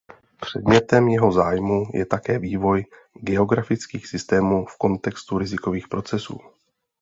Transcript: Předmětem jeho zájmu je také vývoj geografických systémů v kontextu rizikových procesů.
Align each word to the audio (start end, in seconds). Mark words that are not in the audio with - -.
Předmětem 0.41 1.07
jeho 1.07 1.31
zájmu 1.31 1.83
je 1.93 2.05
také 2.05 2.39
vývoj 2.39 2.85
geografických 3.13 4.07
systémů 4.07 4.65
v 4.65 4.77
kontextu 4.77 5.37
rizikových 5.37 5.87
procesů. 5.87 6.37